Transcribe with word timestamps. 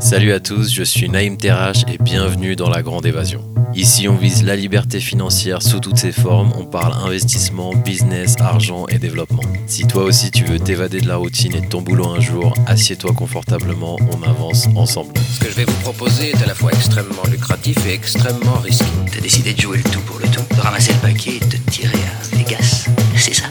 Salut 0.00 0.32
à 0.32 0.40
tous, 0.40 0.72
je 0.72 0.82
suis 0.82 1.10
Naïm 1.10 1.36
Terrache 1.36 1.82
et 1.86 1.98
bienvenue 1.98 2.56
dans 2.56 2.70
la 2.70 2.82
Grande 2.82 3.04
Évasion. 3.04 3.44
Ici, 3.74 4.08
on 4.08 4.16
vise 4.16 4.42
la 4.42 4.56
liberté 4.56 4.98
financière 4.98 5.62
sous 5.62 5.78
toutes 5.78 5.98
ses 5.98 6.10
formes, 6.10 6.52
on 6.58 6.64
parle 6.64 6.94
investissement, 7.06 7.74
business, 7.74 8.34
argent 8.40 8.86
et 8.88 8.98
développement. 8.98 9.42
Si 9.66 9.86
toi 9.86 10.04
aussi 10.04 10.30
tu 10.30 10.44
veux 10.44 10.58
t'évader 10.58 11.02
de 11.02 11.06
la 11.06 11.16
routine 11.16 11.54
et 11.54 11.60
de 11.60 11.66
ton 11.66 11.82
boulot 11.82 12.08
un 12.08 12.18
jour, 12.18 12.54
assieds-toi 12.66 13.12
confortablement, 13.12 13.98
on 14.10 14.22
avance 14.26 14.68
ensemble. 14.74 15.12
Ce 15.34 15.38
que 15.38 15.50
je 15.50 15.54
vais 15.54 15.64
vous 15.64 15.80
proposer 15.82 16.30
est 16.30 16.42
à 16.42 16.46
la 16.46 16.54
fois 16.54 16.72
extrêmement 16.72 17.24
lucratif 17.30 17.76
et 17.86 17.92
extrêmement 17.92 18.58
risqué. 18.64 18.86
T'as 19.12 19.20
décidé 19.20 19.52
de 19.52 19.60
jouer 19.60 19.76
le 19.76 19.84
tout 19.84 20.00
pour 20.00 20.18
le 20.18 20.28
tout, 20.28 20.42
de 20.56 20.60
ramasser 20.60 20.94
le 20.94 20.98
paquet 21.00 21.36
et 21.36 21.40
de 21.44 21.56
te 21.58 21.70
tirer 21.70 21.92
à 21.92 22.36
Vegas, 22.36 22.88
c'est 23.16 23.34
ça? 23.34 23.44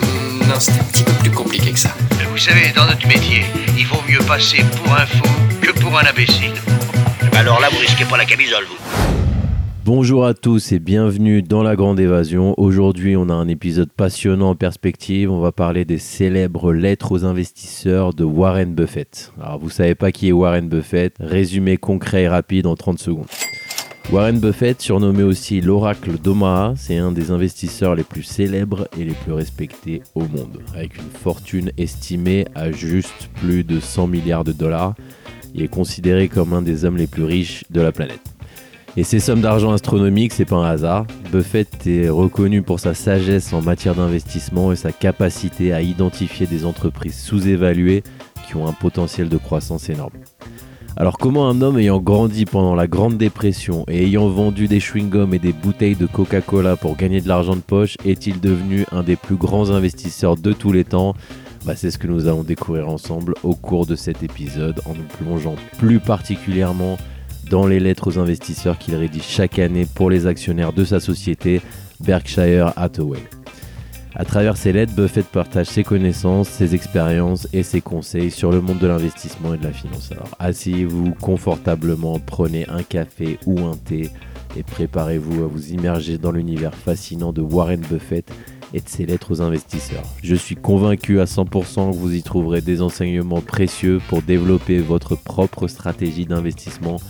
Hmm, 0.00 0.48
non, 0.48 0.58
c'était 0.58 0.80
un 0.80 0.84
petit 0.84 1.04
peu 1.04 1.12
plus 1.12 1.30
compliqué 1.30 1.72
que 1.72 1.78
ça. 1.78 1.94
Vous 2.30 2.38
savez, 2.38 2.72
dans 2.74 2.86
notre 2.86 3.06
métier, 3.06 3.44
mieux 4.10 4.26
passer 4.26 4.64
pour 4.82 4.92
un 4.92 5.06
fou 5.06 5.22
que 5.62 5.70
pour 5.78 5.96
un 5.96 6.02
imbécile. 6.04 6.50
Alors 7.32 7.60
là, 7.60 7.68
vous 7.70 7.78
risquez 7.78 8.04
pas 8.04 8.16
la 8.16 8.24
camisole, 8.24 8.64
vous. 8.64 8.76
Bonjour 9.84 10.26
à 10.26 10.34
tous 10.34 10.72
et 10.72 10.80
bienvenue 10.80 11.42
dans 11.42 11.62
la 11.62 11.76
Grande 11.76 12.00
Évasion. 12.00 12.54
Aujourd'hui, 12.58 13.16
on 13.16 13.28
a 13.28 13.34
un 13.34 13.46
épisode 13.46 13.92
passionnant 13.92 14.50
en 14.50 14.54
perspective. 14.56 15.30
On 15.30 15.40
va 15.40 15.52
parler 15.52 15.84
des 15.84 15.98
célèbres 15.98 16.72
lettres 16.72 17.12
aux 17.12 17.24
investisseurs 17.24 18.12
de 18.12 18.24
Warren 18.24 18.74
Buffett. 18.74 19.32
Alors, 19.40 19.60
vous 19.60 19.70
savez 19.70 19.94
pas 19.94 20.10
qui 20.10 20.28
est 20.28 20.32
Warren 20.32 20.68
Buffett 20.68 21.14
Résumé 21.20 21.76
concret 21.76 22.22
et 22.22 22.28
rapide 22.28 22.66
en 22.66 22.74
30 22.74 22.98
secondes. 22.98 23.28
Warren 24.12 24.40
Buffett, 24.40 24.82
surnommé 24.82 25.22
aussi 25.22 25.60
l'oracle 25.60 26.18
d'Omaha, 26.18 26.74
c'est 26.76 26.96
un 26.96 27.12
des 27.12 27.30
investisseurs 27.30 27.94
les 27.94 28.02
plus 28.02 28.24
célèbres 28.24 28.88
et 28.98 29.04
les 29.04 29.14
plus 29.14 29.32
respectés 29.32 30.02
au 30.16 30.22
monde, 30.22 30.58
avec 30.74 30.96
une 30.96 31.10
fortune 31.22 31.70
estimée 31.78 32.44
à 32.56 32.72
juste 32.72 33.30
plus 33.36 33.62
de 33.62 33.78
100 33.78 34.08
milliards 34.08 34.42
de 34.42 34.50
dollars. 34.50 34.96
Il 35.54 35.62
est 35.62 35.68
considéré 35.68 36.26
comme 36.26 36.52
un 36.54 36.62
des 36.62 36.84
hommes 36.84 36.96
les 36.96 37.06
plus 37.06 37.22
riches 37.22 37.62
de 37.70 37.80
la 37.80 37.92
planète. 37.92 38.20
Et 38.96 39.04
ces 39.04 39.20
sommes 39.20 39.42
d'argent 39.42 39.70
astronomiques, 39.70 40.32
c'est 40.32 40.44
pas 40.44 40.56
un 40.56 40.68
hasard. 40.68 41.06
Buffett 41.30 41.86
est 41.86 42.08
reconnu 42.08 42.62
pour 42.62 42.80
sa 42.80 42.94
sagesse 42.94 43.52
en 43.52 43.62
matière 43.62 43.94
d'investissement 43.94 44.72
et 44.72 44.76
sa 44.76 44.90
capacité 44.90 45.72
à 45.72 45.82
identifier 45.82 46.48
des 46.48 46.64
entreprises 46.64 47.16
sous-évaluées 47.16 48.02
qui 48.48 48.56
ont 48.56 48.66
un 48.66 48.72
potentiel 48.72 49.28
de 49.28 49.36
croissance 49.36 49.88
énorme. 49.88 50.14
Alors 50.96 51.18
comment 51.18 51.48
un 51.48 51.62
homme 51.62 51.78
ayant 51.78 51.98
grandi 51.98 52.44
pendant 52.44 52.74
la 52.74 52.86
Grande 52.86 53.16
Dépression 53.16 53.84
et 53.88 54.04
ayant 54.04 54.28
vendu 54.28 54.68
des 54.68 54.80
chewing-gums 54.80 55.32
et 55.32 55.38
des 55.38 55.52
bouteilles 55.52 55.96
de 55.96 56.06
Coca-Cola 56.06 56.76
pour 56.76 56.96
gagner 56.96 57.20
de 57.20 57.28
l'argent 57.28 57.56
de 57.56 57.60
poche 57.60 57.96
est-il 58.04 58.40
devenu 58.40 58.84
un 58.92 59.02
des 59.02 59.16
plus 59.16 59.36
grands 59.36 59.70
investisseurs 59.70 60.36
de 60.36 60.52
tous 60.52 60.72
les 60.72 60.84
temps? 60.84 61.14
Bah, 61.64 61.76
C'est 61.76 61.90
ce 61.90 61.98
que 61.98 62.06
nous 62.06 62.26
allons 62.26 62.42
découvrir 62.42 62.88
ensemble 62.88 63.34
au 63.42 63.54
cours 63.54 63.86
de 63.86 63.96
cet 63.96 64.22
épisode 64.22 64.80
en 64.84 64.94
nous 64.94 65.06
plongeant 65.18 65.54
plus 65.78 66.00
particulièrement 66.00 66.98
dans 67.50 67.66
les 67.66 67.80
lettres 67.80 68.08
aux 68.08 68.18
investisseurs 68.18 68.78
qu'il 68.78 68.94
rédige 68.94 69.24
chaque 69.26 69.58
année 69.58 69.86
pour 69.94 70.10
les 70.10 70.26
actionnaires 70.26 70.72
de 70.72 70.84
sa 70.84 71.00
société 71.00 71.62
Berkshire 72.00 72.72
Hathaway. 72.76 73.20
À 74.16 74.24
travers 74.24 74.56
ces 74.56 74.72
lettres, 74.72 74.94
Buffett 74.94 75.26
partage 75.26 75.66
ses 75.66 75.84
connaissances, 75.84 76.48
ses 76.48 76.74
expériences 76.74 77.46
et 77.52 77.62
ses 77.62 77.80
conseils 77.80 78.30
sur 78.30 78.50
le 78.50 78.60
monde 78.60 78.78
de 78.78 78.88
l'investissement 78.88 79.54
et 79.54 79.58
de 79.58 79.64
la 79.64 79.72
finance. 79.72 80.10
Alors 80.10 80.28
asseyez-vous 80.40 81.14
confortablement, 81.20 82.18
prenez 82.18 82.68
un 82.68 82.82
café 82.82 83.38
ou 83.46 83.60
un 83.60 83.76
thé 83.76 84.10
et 84.56 84.64
préparez-vous 84.64 85.44
à 85.44 85.46
vous 85.46 85.70
immerger 85.72 86.18
dans 86.18 86.32
l'univers 86.32 86.74
fascinant 86.74 87.32
de 87.32 87.40
Warren 87.40 87.80
Buffett 87.80 88.28
et 88.74 88.80
de 88.80 88.88
ses 88.88 89.06
lettres 89.06 89.32
aux 89.32 89.42
investisseurs. 89.42 90.04
Je 90.22 90.34
suis 90.34 90.56
convaincu 90.56 91.20
à 91.20 91.24
100% 91.24 91.92
que 91.92 91.96
vous 91.96 92.14
y 92.14 92.22
trouverez 92.22 92.60
des 92.60 92.82
enseignements 92.82 93.40
précieux 93.40 94.00
pour 94.08 94.22
développer 94.22 94.78
votre 94.78 95.14
propre 95.14 95.68
stratégie 95.68 96.26
d'investissement 96.26 97.00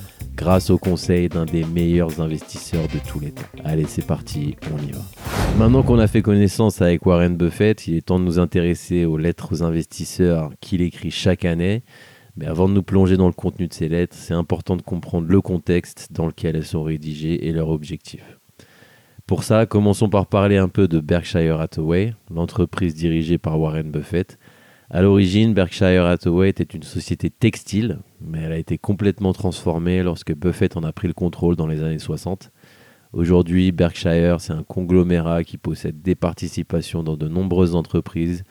grâce 0.41 0.71
au 0.71 0.79
conseil 0.79 1.29
d'un 1.29 1.45
des 1.45 1.65
meilleurs 1.65 2.23
investisseurs 2.23 2.89
de 2.89 2.99
tous 3.07 3.21
les 3.21 3.31
temps. 3.31 3.43
Allez, 3.63 3.85
c'est 3.85 4.07
parti, 4.07 4.57
on 4.73 4.83
y 4.83 4.91
va. 4.91 5.03
Maintenant 5.59 5.83
qu'on 5.83 5.99
a 5.99 6.07
fait 6.07 6.23
connaissance 6.23 6.81
avec 6.81 7.05
Warren 7.05 7.37
Buffett, 7.37 7.87
il 7.87 7.97
est 7.97 8.07
temps 8.07 8.19
de 8.19 8.25
nous 8.25 8.39
intéresser 8.39 9.05
aux 9.05 9.19
lettres 9.19 9.53
aux 9.53 9.63
investisseurs 9.63 10.51
qu'il 10.63 10.81
écrit 10.81 11.11
chaque 11.11 11.45
année. 11.45 11.83
Mais 12.39 12.47
avant 12.47 12.71
de 12.71 12.73
nous 12.73 12.83
plonger 12.83 13.19
dans 13.19 13.27
le 13.27 13.35
contenu 13.35 13.69
de 13.69 13.75
ces 13.75 13.91
lettres, 13.91 14.17
c'est 14.19 14.33
important 14.33 14.77
de 14.77 14.83
comprendre 14.83 15.29
le 15.29 15.41
contexte 15.43 16.09
dans 16.11 16.27
lequel 16.27 16.57
elles 16.57 16.65
sont 16.65 16.85
rédigées 16.85 17.47
et 17.47 17.53
leur 17.53 17.69
objectif. 17.69 18.23
Pour 19.27 19.45
ça, 19.45 19.67
commençons 19.67 20.09
par 20.09 20.27
parler 20.27 20.57
un 20.57 20.69
peu 20.69 20.89
de 20.89 21.01
Berkshire 21.01 21.61
Hathaway, 21.61 22.15
l'entreprise 22.35 22.95
dirigée 22.95 23.37
par 23.37 23.61
Warren 23.61 23.91
Buffett. 23.91 24.39
À 24.93 25.03
l'origine, 25.03 25.55
Berkshire 25.55 26.05
Hathaway 26.05 26.49
était 26.49 26.65
une 26.65 26.83
société 26.83 27.31
textile, 27.31 28.01
mais 28.21 28.41
elle 28.41 28.51
a 28.51 28.59
été 28.59 28.77
complètement 28.77 29.33
transformée 29.33 30.03
lorsque 30.03 30.35
Buffett 30.35 30.77
en 30.77 30.83
a 30.83 30.93
pris 30.93 31.07
le 31.07 31.15
contrôle 31.15 31.55
dans 31.55 31.69
les 31.69 31.85
années 31.85 32.01
60. 32.01 32.51
Aujourd'hui, 33.13 33.71
Berkshire, 33.71 34.41
c'est 34.41 34.53
un 34.53 34.65
conglomérat 34.65 35.45
qui 35.45 35.59
possède 35.59 36.03
des 36.03 36.17
participations 36.17 37.05
dans 37.05 37.17
de 37.17 37.29
nombreuses 37.29 37.77
entreprises, 37.77 38.43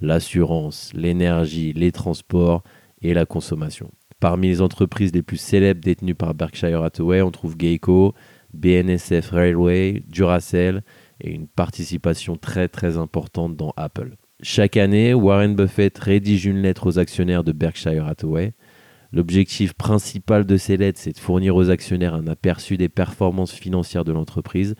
l'assurance, 0.00 0.92
l'énergie, 0.94 1.72
les 1.72 1.90
transports 1.90 2.62
et 3.02 3.12
la 3.12 3.26
consommation. 3.26 3.90
Parmi 4.20 4.46
les 4.46 4.60
entreprises 4.60 5.12
les 5.12 5.22
plus 5.22 5.36
célèbres 5.36 5.80
détenues 5.80 6.14
par 6.14 6.32
Berkshire 6.32 6.80
Hathaway, 6.80 7.22
on 7.22 7.32
trouve 7.32 7.56
Geico, 7.56 8.14
BNSF 8.54 9.30
Railway, 9.30 10.04
Duracell 10.06 10.84
et 11.20 11.32
une 11.32 11.48
participation 11.48 12.36
très 12.36 12.68
très 12.68 12.98
importante 12.98 13.56
dans 13.56 13.72
Apple. 13.76 14.16
Chaque 14.40 14.76
année, 14.76 15.14
Warren 15.14 15.56
Buffett 15.56 15.98
rédige 15.98 16.46
une 16.46 16.62
lettre 16.62 16.86
aux 16.86 17.00
actionnaires 17.00 17.42
de 17.42 17.50
Berkshire 17.50 18.06
Hathaway. 18.06 18.52
L'objectif 19.12 19.72
principal 19.72 20.46
de 20.46 20.56
ces 20.56 20.76
lettres, 20.76 21.00
c'est 21.02 21.12
de 21.12 21.18
fournir 21.18 21.56
aux 21.56 21.70
actionnaires 21.70 22.14
un 22.14 22.28
aperçu 22.28 22.76
des 22.76 22.88
performances 22.88 23.52
financières 23.52 24.04
de 24.04 24.12
l'entreprise, 24.12 24.76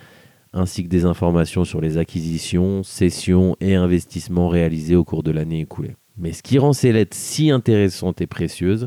ainsi 0.53 0.85
que 0.85 0.89
des 0.89 1.05
informations 1.05 1.65
sur 1.65 1.81
les 1.81 1.99
acquisitions, 1.99 2.85
cessions 2.85 3.57
et 3.61 3.75
investissements 3.75 4.49
réalisés 4.49 4.95
au 4.95 5.03
cours 5.03 5.25
de 5.25 5.33
l'année 5.33 5.63
écoulée. 5.63 5.97
Mais 6.17 6.33
ce 6.33 6.45
qui 6.45 6.59
rend 6.59 6.73
ces 6.73 6.93
lettres 6.93 7.17
si 7.17 7.51
intéressantes 7.51 8.21
et 8.21 8.29
précieuses, 8.29 8.87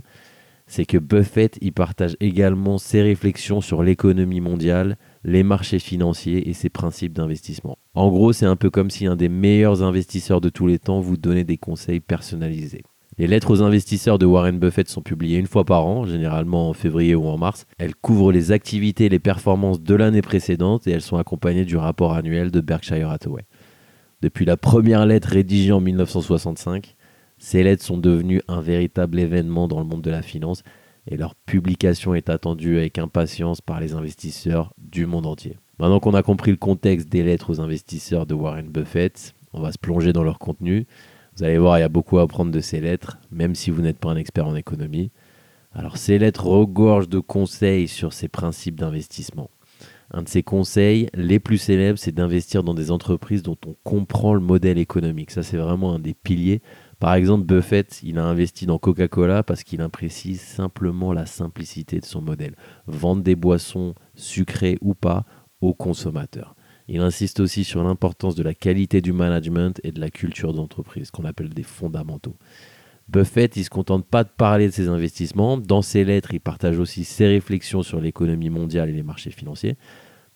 c'est 0.67 0.85
que 0.85 0.97
Buffett 0.97 1.57
y 1.59 1.71
partage 1.71 2.15
également 2.21 2.77
ses 2.77 3.01
réflexions 3.01 3.59
sur 3.59 3.83
l'économie 3.83 4.39
mondiale, 4.39 4.97
les 5.23 5.43
marchés 5.43 5.79
financiers 5.79 6.49
et 6.49 6.53
ses 6.53 6.69
principes 6.69 7.13
d'investissement. 7.13 7.77
En 7.93 8.09
gros, 8.09 8.33
c'est 8.33 8.45
un 8.45 8.55
peu 8.55 8.69
comme 8.69 8.89
si 8.89 9.05
un 9.05 9.15
des 9.15 9.29
meilleurs 9.29 9.83
investisseurs 9.83 10.41
de 10.41 10.49
tous 10.49 10.67
les 10.67 10.79
temps 10.79 10.99
vous 10.99 11.17
donnait 11.17 11.43
des 11.43 11.57
conseils 11.57 11.99
personnalisés. 11.99 12.83
Les 13.17 13.27
lettres 13.27 13.51
aux 13.51 13.61
investisseurs 13.61 14.17
de 14.17 14.25
Warren 14.25 14.57
Buffett 14.57 14.87
sont 14.89 15.01
publiées 15.01 15.37
une 15.37 15.47
fois 15.47 15.65
par 15.65 15.85
an, 15.85 16.05
généralement 16.05 16.69
en 16.69 16.73
février 16.73 17.13
ou 17.13 17.27
en 17.27 17.37
mars. 17.37 17.67
Elles 17.77 17.93
couvrent 17.93 18.31
les 18.31 18.51
activités 18.51 19.05
et 19.05 19.09
les 19.09 19.19
performances 19.19 19.81
de 19.81 19.95
l'année 19.95 20.21
précédente 20.21 20.87
et 20.87 20.91
elles 20.91 21.01
sont 21.01 21.17
accompagnées 21.17 21.65
du 21.65 21.77
rapport 21.77 22.13
annuel 22.13 22.51
de 22.51 22.61
Berkshire 22.61 23.09
Hathaway. 23.09 23.43
Depuis 24.21 24.45
la 24.45 24.55
première 24.55 25.05
lettre 25.05 25.29
rédigée 25.29 25.71
en 25.71 25.81
1965, 25.81 26.95
ces 27.37 27.63
lettres 27.63 27.83
sont 27.83 27.97
devenues 27.97 28.41
un 28.47 28.61
véritable 28.61 29.19
événement 29.19 29.67
dans 29.67 29.79
le 29.79 29.85
monde 29.85 30.01
de 30.01 30.11
la 30.11 30.21
finance 30.21 30.63
et 31.07 31.17
leur 31.17 31.35
publication 31.35 32.13
est 32.13 32.29
attendue 32.29 32.78
avec 32.78 32.97
impatience 32.97 33.62
par 33.62 33.79
les 33.79 33.94
investisseurs 33.94 34.73
du 34.78 35.06
monde 35.06 35.25
entier. 35.25 35.57
Maintenant 35.79 36.00
qu'on 36.00 36.13
a 36.13 36.23
compris 36.23 36.51
le 36.51 36.57
contexte 36.57 37.09
des 37.09 37.23
lettres 37.23 37.50
aux 37.50 37.59
investisseurs 37.59 38.25
de 38.25 38.34
Warren 38.34 38.67
Buffett, 38.67 39.34
on 39.53 39.61
va 39.61 39.72
se 39.72 39.79
plonger 39.79 40.13
dans 40.13 40.23
leur 40.23 40.40
contenu. 40.40 40.85
Vous 41.35 41.44
allez 41.44 41.57
voir, 41.57 41.78
il 41.78 41.81
y 41.81 41.85
a 41.85 41.90
beaucoup 41.90 42.19
à 42.19 42.23
apprendre 42.23 42.51
de 42.51 42.59
ces 42.59 42.79
lettres, 42.79 43.17
même 43.31 43.56
si 43.56 43.72
vous 43.72 43.81
n'êtes 43.81 43.97
pas 43.97 44.09
un 44.09 44.17
expert 44.17 44.47
en 44.47 44.56
économie. 44.56 45.11
Alors 45.73 45.97
ces 45.97 46.19
lettres 46.19 46.45
regorgent 46.45 47.09
de 47.09 47.19
conseils 47.19 47.88
sur 47.88 48.13
ces 48.13 48.28
principes 48.28 48.79
d'investissement. 48.79 49.50
Un 50.13 50.23
de 50.23 50.29
ces 50.29 50.44
conseils 50.44 51.07
les 51.13 51.40
plus 51.40 51.57
célèbres, 51.57 51.97
c'est 51.97 52.11
d'investir 52.11 52.63
dans 52.63 52.73
des 52.73 52.91
entreprises 52.91 53.44
dont 53.44 53.57
on 53.66 53.75
comprend 53.84 54.34
le 54.34 54.41
modèle 54.41 54.78
économique. 54.78 55.31
Ça, 55.31 55.41
c'est 55.41 55.56
vraiment 55.56 55.95
un 55.95 56.00
des 56.00 56.13
piliers 56.13 56.61
par 57.01 57.16
exemple, 57.16 57.45
Buffett, 57.45 58.01
il 58.03 58.19
a 58.19 58.25
investi 58.25 58.67
dans 58.67 58.78
Coca-Cola 58.78 59.41
parce 59.41 59.63
qu'il 59.63 59.81
imprécise 59.81 60.39
simplement 60.39 61.14
la 61.14 61.25
simplicité 61.25 61.99
de 61.99 62.05
son 62.05 62.22
modèle. 62.22 62.55
Vendre 62.85 63.23
des 63.23 63.35
boissons 63.35 63.96
sucrées 64.14 64.78
ou 64.81 64.93
pas 64.93 65.25
aux 65.61 65.73
consommateurs. 65.73 66.55
Il 66.87 67.02
insiste 67.02 67.40
aussi 67.40 67.64
sur 67.64 67.84
l'importance 67.84 68.35
de 68.35 68.43
la 68.43 68.53
qualité 68.53 69.02
du 69.02 69.14
management 69.14 69.81
et 69.84 69.91
de 69.91 69.99
la 69.99 70.11
culture 70.11 70.53
d'entreprise, 70.53 71.09
qu'on 71.09 71.25
appelle 71.25 71.49
des 71.49 71.64
fondamentaux. 71.64 72.35
Buffett, 73.09 73.55
il 73.55 73.61
ne 73.61 73.66
se 73.66 73.70
contente 73.72 74.05
pas 74.05 74.23
de 74.23 74.29
parler 74.29 74.67
de 74.67 74.72
ses 74.72 74.87
investissements. 74.87 75.58
Dans 75.58 75.81
ses 75.81 76.03
lettres, 76.03 76.35
il 76.35 76.40
partage 76.40 76.78
aussi 76.78 77.03
ses 77.03 77.25
réflexions 77.25 77.81
sur 77.81 77.99
l'économie 77.99 78.52
mondiale 78.52 78.91
et 78.91 78.93
les 78.93 79.02
marchés 79.02 79.31
financiers. 79.31 79.75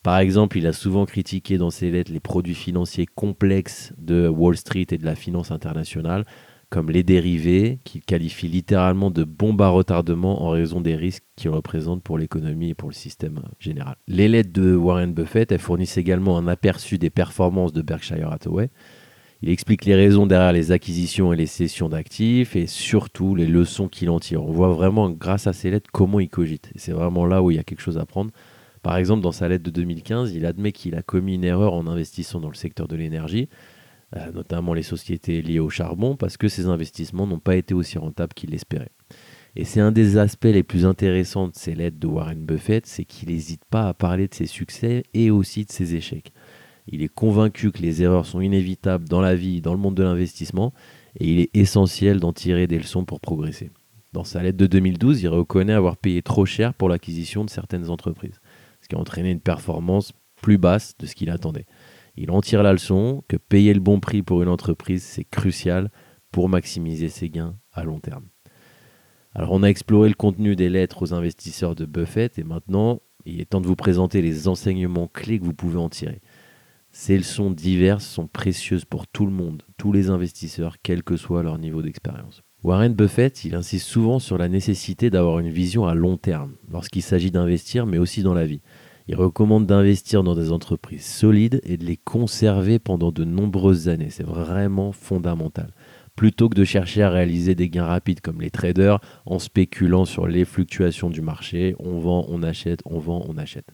Par 0.02 0.18
exemple, 0.18 0.58
il 0.58 0.66
a 0.66 0.74
souvent 0.74 1.06
critiqué 1.06 1.60
dans 1.60 1.70
ses 1.70 1.92
lettres 1.92 2.12
les 2.12 2.20
produits 2.20 2.56
financiers 2.56 3.06
complexes 3.06 3.94
de 4.00 4.28
Wall 4.28 4.58
Street 4.58 4.88
et 4.90 4.98
de 4.98 5.06
la 5.06 5.16
finance 5.16 5.52
internationale, 5.52 6.26
comme 6.70 6.90
les 6.90 7.04
dérivés, 7.04 7.80
qu'il 7.84 8.02
qualifie 8.02 8.48
littéralement 8.48 9.12
de 9.12 9.24
bombes 9.24 9.62
à 9.62 9.70
retardement 9.70 10.44
en 10.44 10.50
raison 10.50 10.82
des 10.82 10.96
risques 10.96 11.24
qu'ils 11.36 11.50
représentent 11.50 12.04
pour 12.04 12.18
l'économie 12.18 12.70
et 12.70 12.74
pour 12.74 12.90
le 12.90 12.96
système 12.96 13.42
général. 13.60 13.96
Les 14.08 14.28
lettres 14.28 14.54
de 14.54 14.76
Warren 14.76 15.14
Buffett 15.14 15.52
elles 15.52 15.60
fournissent 15.60 15.98
également 15.98 16.38
un 16.38 16.48
aperçu 16.48 16.98
des 16.98 17.10
performances 17.10 17.74
de 17.74 17.82
Berkshire 17.82 18.32
Hathaway. 18.32 18.70
Il 19.42 19.50
explique 19.50 19.86
les 19.86 19.96
raisons 19.96 20.26
derrière 20.26 20.54
les 20.54 20.72
acquisitions 20.72 21.34
et 21.34 21.36
les 21.36 21.46
cessions 21.46 21.90
d'actifs 21.90 22.56
et 22.56 22.68
surtout 22.68 23.36
les 23.36 23.46
leçons 23.46 23.88
qu'il 23.88 24.10
en 24.10 24.20
tire. 24.20 24.44
On 24.44 24.52
voit 24.52 24.70
vraiment 24.70 25.10
grâce 25.10 25.46
à 25.46 25.54
ses 25.54 25.70
lettres 25.70 25.90
comment 25.92 26.20
il 26.20 26.30
cogite. 26.30 26.72
C'est 26.76 26.94
vraiment 26.94 27.26
là 27.26 27.44
où 27.44 27.52
il 27.52 27.58
y 27.58 27.60
a 27.60 27.64
quelque 27.64 27.82
chose 27.82 27.98
à 27.98 28.06
prendre. 28.06 28.32
Par 28.82 28.98
exemple, 28.98 29.22
dans 29.22 29.32
sa 29.32 29.48
lettre 29.48 29.64
de 29.64 29.72
2015, 29.72 30.34
il 30.34 30.46
admet 30.46 30.72
qu'il 30.72 30.96
a 30.96 31.02
commis 31.02 31.36
une 31.36 31.44
erreur 31.44 31.74
en 31.74 31.88
investissant 31.88 32.40
dans 32.40 32.50
le 32.50 32.56
secteur 32.56 32.88
de 32.88 32.96
l'énergie, 32.96 33.50
notamment 34.34 34.74
les 34.74 34.84
sociétés 34.84 35.42
liées 35.42 35.60
au 35.60 35.70
charbon, 35.70 36.16
parce 36.16 36.38
que 36.38 36.48
ses 36.48 36.68
investissements 36.68 37.28
n'ont 37.28 37.40
pas 37.40 37.56
été 37.56 37.74
aussi 37.74 37.98
rentables 37.98 38.34
qu'il 38.34 38.52
l'espérait. 38.52 38.92
Et 39.56 39.64
c'est 39.64 39.80
un 39.80 39.92
des 39.92 40.18
aspects 40.18 40.46
les 40.46 40.64
plus 40.64 40.86
intéressants 40.86 41.48
de 41.48 41.56
ces 41.56 41.76
lettres 41.76 42.00
de 42.00 42.08
Warren 42.08 42.46
Buffett, 42.46 42.86
c'est 42.86 43.06
qu'il 43.06 43.30
n'hésite 43.30 43.64
pas 43.70 43.88
à 43.88 43.94
parler 43.94 44.28
de 44.28 44.34
ses 44.34 44.48
succès 44.48 45.04
et 45.14 45.32
aussi 45.32 45.66
de 45.66 45.72
ses 45.72 45.96
échecs. 45.96 46.34
Il 46.88 47.02
est 47.02 47.14
convaincu 47.14 47.72
que 47.72 47.82
les 47.82 48.04
erreurs 48.04 48.26
sont 48.26 48.42
inévitables 48.42 49.08
dans 49.08 49.22
la 49.22 49.36
vie, 49.36 49.62
dans 49.62 49.74
le 49.74 49.80
monde 49.80 49.96
de 49.96 50.04
l'investissement, 50.04 50.74
et 51.20 51.32
il 51.32 51.40
est 51.40 51.50
essentiel 51.56 52.20
d'en 52.20 52.34
tirer 52.34 52.68
des 52.68 52.78
leçons 52.78 53.06
pour 53.06 53.22
progresser. 53.22 53.72
Dans 54.14 54.24
sa 54.24 54.44
lettre 54.44 54.58
de 54.58 54.68
2012, 54.68 55.24
il 55.24 55.30
reconnaît 55.30 55.74
avoir 55.74 55.98
payé 55.98 56.22
trop 56.22 56.46
cher 56.46 56.74
pour 56.74 56.90
l'acquisition 56.90 57.44
de 57.44 57.50
certaines 57.50 57.90
entreprises, 57.90 58.40
ce 58.82 58.88
qui 58.88 58.96
a 58.96 59.00
entraîné 59.00 59.32
une 59.32 59.42
performance 59.42 60.14
plus 60.42 60.58
basse 60.58 60.96
de 61.00 61.06
ce 61.06 61.16
qu'il 61.16 61.30
attendait. 61.30 61.66
Il 62.18 62.32
en 62.32 62.42
tire 62.42 62.64
la 62.64 62.72
leçon 62.72 63.24
que 63.28 63.38
payer 63.38 63.74
le 63.74 63.80
bon 63.80 64.00
prix 64.00 64.24
pour 64.24 64.42
une 64.42 64.50
entreprise, 64.50 65.04
c'est 65.04 65.24
crucial 65.26 65.92
pour 66.32 66.50
maximiser 66.50 67.10
ses 67.10 67.30
gains 67.30 67.56
à 67.72 67.84
long 67.84 68.00
terme. 68.00 68.26
Alors 69.34 69.52
on 69.52 69.64
a 69.64 69.68
exploré 69.68 70.08
le 70.08 70.16
contenu 70.16 70.56
des 70.56 70.70
lettres 70.70 71.02
aux 71.02 71.14
investisseurs 71.14 71.76
de 71.76 71.86
Buffett 71.86 72.40
et 72.40 72.44
maintenant 72.44 73.02
il 73.26 73.42
est 73.42 73.46
temps 73.46 73.62
de 73.62 73.68
vous 73.68 73.76
présenter 73.76 74.22
les 74.22 74.48
enseignements 74.48 75.08
clés 75.08 75.40
que 75.40 75.46
vous 75.46 75.54
pouvez 75.54 75.78
en 75.78 75.90
tirer. 75.90 76.22
Ces 76.92 77.18
leçons 77.18 77.52
diverses 77.52 78.06
sont 78.06 78.28
précieuses 78.28 78.86
pour 78.86 79.08
tout 79.08 79.26
le 79.26 79.32
monde, 79.34 79.64
tous 79.78 79.92
les 79.92 80.10
investisseurs, 80.10 80.78
quel 80.82 81.04
que 81.04 81.18
soit 81.18 81.44
leur 81.44 81.58
niveau 81.58 81.82
d'expérience. 81.82 82.42
Warren 82.64 82.94
Buffett, 82.94 83.44
il 83.44 83.54
insiste 83.54 83.88
souvent 83.88 84.20
sur 84.20 84.38
la 84.38 84.48
nécessité 84.48 85.10
d'avoir 85.10 85.40
une 85.40 85.50
vision 85.50 85.86
à 85.86 85.94
long 85.94 86.16
terme 86.16 86.56
lorsqu'il 86.72 87.02
s'agit 87.02 87.32
d'investir, 87.32 87.86
mais 87.86 87.98
aussi 87.98 88.24
dans 88.24 88.34
la 88.34 88.46
vie. 88.46 88.62
Il 89.08 89.16
recommande 89.16 89.68
d'investir 89.68 90.24
dans 90.24 90.36
des 90.36 90.52
entreprises 90.52 91.06
solides 91.06 91.62
et 91.64 91.78
de 91.78 91.86
les 91.86 91.98
conserver 91.98 92.80
pendant 92.80 93.12
de 93.12 93.24
nombreuses 93.24 93.88
années. 93.88 94.10
C'est 94.10 94.26
vraiment 94.26 94.92
fondamental 94.92 95.72
plutôt 96.16 96.50
que 96.50 96.56
de 96.56 96.64
chercher 96.64 97.04
à 97.04 97.10
réaliser 97.10 97.56
des 97.56 97.70
gains 97.70 97.86
rapides 97.86 98.22
comme 98.22 98.42
les 98.42 98.50
traders 98.50 99.00
en 99.26 99.40
spéculant 99.40 100.06
sur 100.06 100.28
les 100.28 100.46
fluctuations 100.46 101.10
du 101.10 101.22
marché. 101.22 101.76
On 101.80 102.00
vend, 102.00 102.26
on 102.30 102.42
achète, 102.44 102.82
on 102.86 103.00
vend, 103.00 103.26
on 103.28 103.38
achète. 103.38 103.68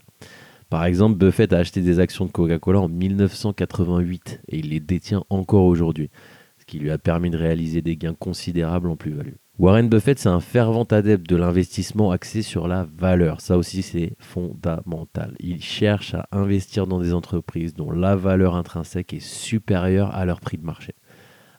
Par 0.69 0.85
exemple, 0.85 1.17
Buffett 1.17 1.51
a 1.53 1.57
acheté 1.57 1.81
des 1.81 1.99
actions 1.99 2.25
de 2.25 2.31
Coca-Cola 2.31 2.79
en 2.79 2.87
1988 2.87 4.41
et 4.47 4.59
il 4.59 4.69
les 4.69 4.79
détient 4.79 5.23
encore 5.29 5.65
aujourd'hui, 5.65 6.09
ce 6.57 6.65
qui 6.65 6.79
lui 6.79 6.89
a 6.91 6.97
permis 6.97 7.29
de 7.29 7.37
réaliser 7.37 7.81
des 7.81 7.97
gains 7.97 8.15
considérables 8.15 8.89
en 8.89 8.95
plus-value. 8.95 9.35
Warren 9.61 9.89
Buffett, 9.89 10.17
c'est 10.17 10.27
un 10.27 10.39
fervent 10.39 10.85
adepte 10.85 11.29
de 11.29 11.35
l'investissement 11.35 12.09
axé 12.09 12.41
sur 12.41 12.67
la 12.67 12.87
valeur. 12.97 13.41
Ça 13.41 13.59
aussi, 13.59 13.83
c'est 13.83 14.13
fondamental. 14.17 15.35
Il 15.39 15.61
cherche 15.61 16.15
à 16.15 16.27
investir 16.31 16.87
dans 16.87 16.99
des 16.99 17.13
entreprises 17.13 17.75
dont 17.75 17.91
la 17.91 18.15
valeur 18.15 18.55
intrinsèque 18.55 19.13
est 19.13 19.23
supérieure 19.23 20.15
à 20.15 20.25
leur 20.25 20.39
prix 20.39 20.57
de 20.57 20.65
marché. 20.65 20.95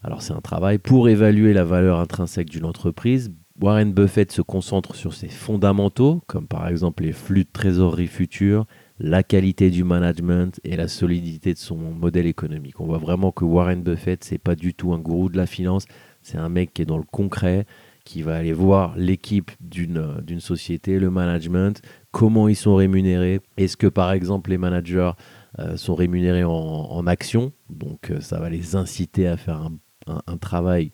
Alors 0.02 0.20
c'est 0.20 0.32
un 0.32 0.40
travail 0.40 0.78
pour 0.78 1.08
évaluer 1.08 1.52
la 1.52 1.62
valeur 1.62 2.00
intrinsèque 2.00 2.50
d'une 2.50 2.64
entreprise. 2.64 3.32
Warren 3.60 3.92
Buffett 3.92 4.32
se 4.32 4.42
concentre 4.42 4.96
sur 4.96 5.14
ses 5.14 5.28
fondamentaux, 5.28 6.24
comme 6.26 6.48
par 6.48 6.66
exemple 6.66 7.04
les 7.04 7.12
flux 7.12 7.44
de 7.44 7.52
trésorerie 7.52 8.08
futurs, 8.08 8.66
la 8.98 9.22
qualité 9.22 9.70
du 9.70 9.84
management 9.84 10.58
et 10.64 10.74
la 10.74 10.88
solidité 10.88 11.52
de 11.52 11.58
son 11.58 11.76
modèle 11.76 12.26
économique. 12.26 12.80
On 12.80 12.86
voit 12.86 12.98
vraiment 12.98 13.30
que 13.30 13.44
Warren 13.44 13.84
Buffett, 13.84 14.24
c'est 14.24 14.38
pas 14.38 14.56
du 14.56 14.74
tout 14.74 14.92
un 14.92 14.98
gourou 14.98 15.28
de 15.28 15.36
la 15.36 15.46
finance, 15.46 15.84
c'est 16.20 16.38
un 16.38 16.48
mec 16.48 16.74
qui 16.74 16.82
est 16.82 16.86
dans 16.86 16.98
le 16.98 17.04
concret, 17.04 17.64
qui 18.04 18.22
va 18.22 18.36
aller 18.36 18.52
voir 18.52 18.94
l'équipe 18.96 19.50
d'une 19.60 20.40
société, 20.40 20.98
le 20.98 21.10
management, 21.10 21.80
comment 22.10 22.48
ils 22.48 22.56
sont 22.56 22.74
rémunérés. 22.74 23.40
Est-ce 23.56 23.76
que 23.76 23.86
par 23.86 24.12
exemple 24.12 24.50
les 24.50 24.58
managers 24.58 25.12
euh, 25.58 25.76
sont 25.76 25.94
rémunérés 25.94 26.44
en, 26.44 26.52
en 26.52 27.06
actions? 27.06 27.52
Donc 27.70 28.10
euh, 28.10 28.20
ça 28.20 28.38
va 28.38 28.50
les 28.50 28.76
inciter 28.76 29.26
à 29.26 29.36
faire 29.36 29.68
un 30.06 30.36
travail 30.36 30.90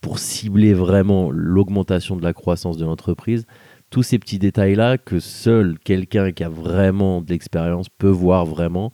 pour 0.00 0.18
cibler 0.18 0.74
vraiment 0.74 1.30
l'augmentation 1.30 2.16
de 2.16 2.22
la 2.22 2.32
croissance 2.32 2.76
de 2.76 2.84
l'entreprise. 2.84 3.46
Tous 3.90 4.02
ces 4.02 4.18
petits 4.18 4.38
détails-là 4.38 4.98
que 4.98 5.18
seul 5.18 5.78
quelqu'un 5.78 6.32
qui 6.32 6.44
a 6.44 6.48
vraiment 6.48 7.22
de 7.22 7.30
l'expérience 7.30 7.88
peut 7.88 8.08
voir 8.08 8.46
vraiment, 8.46 8.92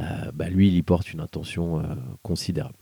euh, 0.00 0.04
bah, 0.34 0.48
lui, 0.48 0.68
il 0.68 0.76
y 0.76 0.82
porte 0.82 1.12
une 1.12 1.20
attention 1.20 1.78
euh, 1.78 1.82
considérable. 2.22 2.76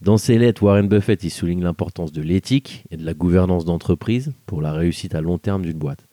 Dans 0.00 0.16
ses 0.16 0.38
lettres, 0.38 0.62
Warren 0.62 0.88
Buffett 0.88 1.28
souligne 1.28 1.62
l'importance 1.62 2.10
de 2.10 2.22
l'éthique 2.22 2.84
et 2.90 2.96
de 2.96 3.04
la 3.04 3.12
gouvernance 3.12 3.66
d'entreprise 3.66 4.32
pour 4.46 4.62
la 4.62 4.72
réussite 4.72 5.14
à 5.14 5.20
long 5.20 5.36
terme 5.36 5.60
d'une 5.60 5.78
boîte. 5.78 6.06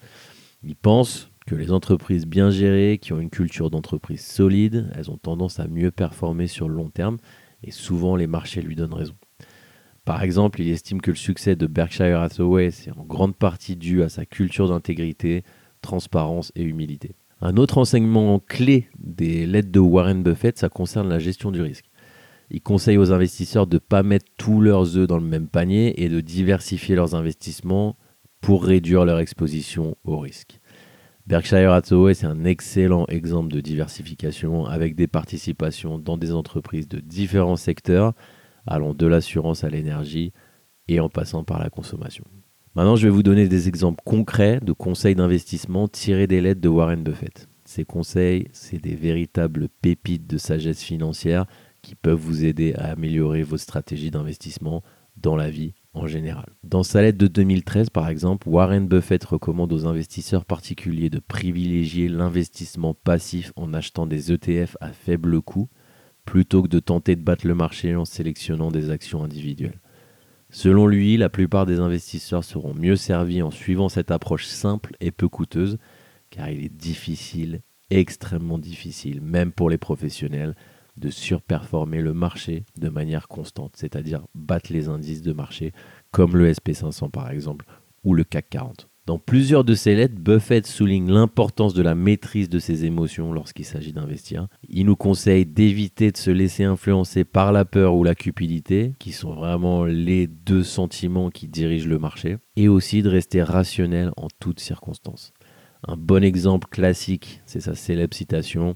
Il 0.62 0.76
pense 0.76 1.32
que 1.46 1.56
les 1.56 1.72
entreprises 1.72 2.26
bien 2.26 2.50
gérées, 2.50 2.98
qui 3.02 3.14
ont 3.14 3.20
une 3.22 3.30
culture 3.30 3.70
d'entreprise 3.70 4.26
solide, 4.26 4.92
elles 4.94 5.10
ont 5.10 5.16
tendance 5.16 5.62
à 5.62 5.70
mieux 5.70 5.92
performer 5.92 6.48
sur 6.48 6.68
le 6.68 6.76
long 6.76 6.90
terme 6.90 7.16
et 7.64 7.72
souvent 7.72 8.18
les 8.18 8.28
marchés 8.28 8.62
lui 8.62 8.76
donnent 8.76 8.94
raison. 8.94 9.16
Par 10.04 10.22
exemple, 10.22 10.60
il 10.60 10.70
estime 10.70 11.00
que 11.00 11.12
le 11.12 11.18
succès 11.18 11.56
de 11.56 11.66
Berkshire 11.66 12.20
Hathaway 12.20 12.66
est 12.66 12.92
en 12.98 13.06
grande 13.06 13.38
partie 13.38 13.78
dû 13.78 14.04
à 14.04 14.10
sa 14.10 14.26
culture 14.26 14.68
d'intégrité, 14.68 15.44
transparence 15.82 16.52
et 16.56 16.64
humilité. 16.64 17.16
Un 17.40 17.56
autre 17.56 17.78
enseignement 17.78 18.40
clé 18.40 18.90
des 19.00 19.46
lettres 19.46 19.72
de 19.72 19.80
Warren 19.80 20.24
Buffett, 20.24 20.58
ça 20.58 20.68
concerne 20.68 21.08
la 21.08 21.20
gestion 21.20 21.52
du 21.52 21.62
risque. 21.62 21.86
Il 22.50 22.62
conseille 22.62 22.98
aux 22.98 23.12
investisseurs 23.12 23.68
de 23.68 23.76
ne 23.76 23.80
pas 23.80 24.04
mettre 24.04 24.26
tous 24.38 24.62
leurs 24.62 24.98
œufs 24.98 25.08
dans 25.08 25.18
le 25.18 25.24
même 25.24 25.48
panier 25.48 26.02
et 26.02 26.10
de 26.10 26.22
diversifier 26.22 26.96
leurs 26.96 27.14
investissements 27.14 27.98
pour 28.40 28.64
réduire 28.64 29.04
leur 29.04 29.20
exposition 29.20 29.98
au 30.06 30.18
risque. 30.18 30.62
Berkshire 31.26 31.74
Hathaway, 31.74 32.14
c'est 32.14 32.26
un 32.26 32.46
excellent 32.46 33.06
exemple 33.10 33.54
de 33.54 33.60
diversification 33.60 34.66
avec 34.66 34.96
des 34.96 35.08
participations 35.08 36.00
dans 36.00 36.18
des 36.18 36.32
entreprises 36.32 36.88
de 36.88 37.02
différents 37.02 37.58
secteurs, 37.58 38.14
allant 38.66 38.94
de 38.94 39.06
l'assurance 39.06 39.66
à 39.66 39.70
l'énergie 39.70 40.32
et 40.88 41.02
en 41.02 41.10
passant 41.10 41.44
par 41.44 41.60
la 41.60 41.70
consommation. 41.70 42.24
Maintenant, 42.76 42.96
je 42.96 43.08
vais 43.08 43.14
vous 43.14 43.24
donner 43.24 43.50
des 43.50 43.68
exemples 43.68 44.02
concrets 44.06 44.62
de 44.62 44.72
conseils 44.72 45.16
d'investissement 45.16 45.90
tirés 45.90 46.28
des 46.28 46.40
lettres 46.40 46.62
de 46.62 46.70
Warren 46.70 47.04
Buffett. 47.04 47.50
Ces 47.66 47.84
conseils, 47.84 48.48
c'est 48.54 48.82
des 48.82 48.96
véritables 48.96 49.68
pépites 49.82 50.28
de 50.28 50.38
sagesse 50.38 50.82
financière 50.82 51.46
qui 51.82 51.96
peuvent 51.96 52.20
vous 52.20 52.46
aider 52.46 52.74
à 52.76 52.92
améliorer 52.92 53.44
vos 53.44 53.58
stratégies 53.58 54.12
d'investissement 54.12 54.84
dans 55.18 55.36
la 55.36 55.50
vie 55.50 55.74
en 55.94 56.08
général. 56.08 56.46
Dans 56.64 56.84
sa 56.84 57.02
lettre 57.02 57.18
de 57.18 57.28
2013, 57.28 57.90
par 57.90 58.08
exemple, 58.08 58.48
Warren 58.48 58.88
Buffett 58.88 59.24
recommande 59.24 59.74
aux 59.74 59.88
investisseurs 59.88 60.46
particuliers 60.46 61.10
de 61.10 61.20
privilégier 61.20 62.08
l'investissement 62.08 62.94
passif 62.94 63.52
en 63.56 63.74
achetant 63.74 64.06
des 64.06 64.32
ETF 64.32 64.78
à 64.80 64.94
faible 64.94 65.42
coût, 65.42 65.70
plutôt 66.26 66.62
que 66.62 66.68
de 66.68 66.80
tenter 66.80 67.16
de 67.16 67.24
battre 67.24 67.48
le 67.48 67.56
marché 67.56 67.96
en 67.96 68.06
sélectionnant 68.06 68.70
des 68.70 68.90
actions 68.90 69.24
individuelles. 69.24 69.80
Selon 70.50 70.88
lui, 70.88 71.18
la 71.18 71.30
plupart 71.30 71.66
des 71.66 71.80
investisseurs 71.80 72.44
seront 72.44 72.74
mieux 72.74 72.96
servis 72.96 73.42
en 73.42 73.52
suivant 73.52 73.90
cette 73.90 74.12
approche 74.12 74.46
simple 74.46 74.96
et 75.00 75.12
peu 75.12 75.28
coûteuse, 75.28 75.78
car 76.30 76.50
il 76.50 76.64
est 76.64 76.74
difficile, 76.74 77.62
extrêmement 77.90 78.58
difficile, 78.58 79.22
même 79.22 79.52
pour 79.52 79.70
les 79.70 79.78
professionnels, 79.78 80.56
de 80.98 81.10
surperformer 81.10 82.02
le 82.02 82.14
marché 82.14 82.64
de 82.78 82.90
manière 82.90 83.28
constante, 83.28 83.74
c'est-à-dire 83.76 84.26
battre 84.36 84.74
les 84.74 84.90
indices 84.90 85.22
de 85.22 85.34
marché 85.34 85.74
comme 86.12 86.36
le 86.36 86.52
SP500 86.52 87.12
par 87.12 87.30
exemple 87.30 87.66
ou 88.04 88.14
le 88.14 88.24
CAC 88.24 88.50
40. 88.50 88.88
Dans 89.08 89.20
plusieurs 89.20 89.64
de 89.64 89.74
ses 89.74 89.96
lettres, 89.96 90.20
Buffett 90.20 90.68
souligne 90.68 91.10
l'importance 91.10 91.74
de 91.74 91.82
la 91.82 91.96
maîtrise 91.96 92.50
de 92.50 92.60
ses 92.60 92.84
émotions 92.84 93.32
lorsqu'il 93.32 93.64
s'agit 93.64 93.94
d'investir. 93.94 94.50
Il 94.68 94.86
nous 94.86 94.98
conseille 94.98 95.46
d'éviter 95.46 96.12
de 96.12 96.18
se 96.18 96.30
laisser 96.30 96.66
influencer 96.66 97.24
par 97.24 97.54
la 97.54 97.64
peur 97.64 97.96
ou 97.96 98.04
la 98.04 98.16
cupidité, 98.16 98.96
qui 99.00 99.14
sont 99.14 99.34
vraiment 99.34 99.86
les 99.86 100.28
deux 100.28 100.64
sentiments 100.64 101.30
qui 101.30 101.48
dirigent 101.48 101.88
le 101.88 102.00
marché, 102.00 102.36
et 102.58 102.68
aussi 102.68 103.02
de 103.02 103.08
rester 103.08 103.42
rationnel 103.42 104.12
en 104.18 104.28
toutes 104.42 104.60
circonstances. 104.60 105.32
Un 105.88 105.96
bon 105.96 106.22
exemple 106.22 106.68
classique, 106.68 107.42
c'est 107.46 107.62
sa 107.62 107.76
célèbre 107.76 108.14
citation 108.14 108.76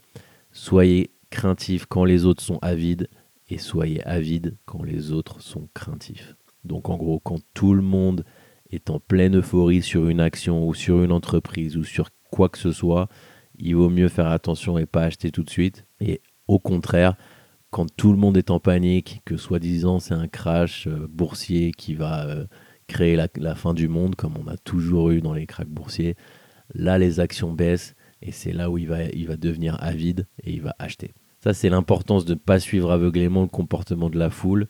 Soyez 0.53 1.11
craintif 1.31 1.87
quand 1.87 2.05
les 2.05 2.25
autres 2.25 2.43
sont 2.43 2.59
avides 2.61 3.07
et 3.49 3.57
soyez 3.57 4.03
avide 4.03 4.55
quand 4.65 4.83
les 4.83 5.11
autres 5.11 5.41
sont 5.41 5.67
craintifs. 5.73 6.35
Donc 6.63 6.89
en 6.89 6.97
gros, 6.97 7.19
quand 7.19 7.39
tout 7.53 7.73
le 7.73 7.81
monde 7.81 8.23
est 8.69 8.89
en 8.89 8.99
pleine 8.99 9.37
euphorie 9.37 9.81
sur 9.81 10.07
une 10.07 10.19
action 10.19 10.67
ou 10.67 10.73
sur 10.73 11.03
une 11.03 11.11
entreprise 11.11 11.75
ou 11.75 11.83
sur 11.83 12.09
quoi 12.29 12.49
que 12.49 12.57
ce 12.57 12.71
soit, 12.71 13.09
il 13.57 13.75
vaut 13.75 13.89
mieux 13.89 14.07
faire 14.07 14.27
attention 14.27 14.77
et 14.77 14.85
pas 14.85 15.03
acheter 15.03 15.31
tout 15.31 15.43
de 15.43 15.49
suite. 15.49 15.85
Et 15.99 16.21
au 16.47 16.59
contraire, 16.59 17.15
quand 17.69 17.87
tout 17.95 18.11
le 18.11 18.17
monde 18.17 18.37
est 18.37 18.51
en 18.51 18.59
panique, 18.59 19.21
que 19.25 19.37
soi-disant 19.37 19.99
c'est 19.99 20.13
un 20.13 20.27
crash 20.27 20.87
euh, 20.87 21.07
boursier 21.09 21.71
qui 21.71 21.95
va 21.95 22.25
euh, 22.27 22.45
créer 22.87 23.15
la, 23.15 23.55
fin 23.55 23.73
du 23.73 23.87
monde, 23.87 24.15
comme 24.15 24.35
on 24.37 24.47
a 24.47 24.57
toujours 24.57 25.11
eu 25.11 25.21
dans 25.21 25.33
les 25.33 25.45
cracks 25.45 25.69
boursiers, 25.69 26.15
là 26.73 26.97
les 26.97 27.19
actions 27.19 27.53
baissent 27.53 27.95
et 28.21 28.31
c'est 28.31 28.53
là 28.53 28.69
où 28.69 28.77
il 28.77 28.87
va 28.87 29.37
devenir 29.37 29.81
avide 29.81 30.27
et 30.43 30.51
il 30.51 30.61
va 30.61 30.75
acheter. 30.79 31.13
Ça, 31.43 31.53
c'est 31.55 31.69
l'importance 31.69 32.23
de 32.25 32.35
ne 32.35 32.39
pas 32.39 32.59
suivre 32.59 32.91
aveuglément 32.91 33.41
le 33.41 33.47
comportement 33.47 34.09
de 34.09 34.19
la 34.19 34.29
foule. 34.29 34.67